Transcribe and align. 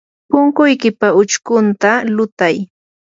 punkuykipa 0.29 1.07
uchkunta 1.21 1.91
lutay. 2.15 2.55